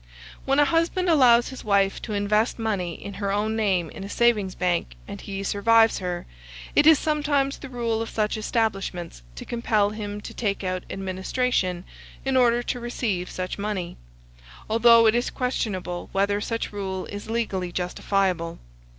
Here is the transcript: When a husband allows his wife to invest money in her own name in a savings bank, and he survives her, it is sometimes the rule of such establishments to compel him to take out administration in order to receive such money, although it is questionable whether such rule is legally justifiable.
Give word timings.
When 0.45 0.57
a 0.57 0.65
husband 0.65 1.09
allows 1.09 1.49
his 1.49 1.63
wife 1.63 2.01
to 2.01 2.13
invest 2.13 2.57
money 2.57 2.95
in 2.95 3.13
her 3.21 3.31
own 3.31 3.55
name 3.55 3.91
in 3.91 4.03
a 4.03 4.09
savings 4.09 4.55
bank, 4.55 4.95
and 5.07 5.21
he 5.21 5.43
survives 5.43 5.99
her, 5.99 6.25
it 6.75 6.87
is 6.87 6.97
sometimes 6.97 7.59
the 7.59 7.69
rule 7.69 8.01
of 8.01 8.09
such 8.09 8.35
establishments 8.35 9.21
to 9.35 9.45
compel 9.45 9.91
him 9.91 10.19
to 10.19 10.33
take 10.33 10.63
out 10.63 10.85
administration 10.89 11.83
in 12.25 12.35
order 12.35 12.63
to 12.63 12.79
receive 12.79 13.29
such 13.29 13.59
money, 13.59 13.95
although 14.67 15.05
it 15.05 15.13
is 15.13 15.29
questionable 15.29 16.09
whether 16.13 16.41
such 16.41 16.71
rule 16.73 17.05
is 17.05 17.29
legally 17.29 17.71
justifiable. 17.71 18.57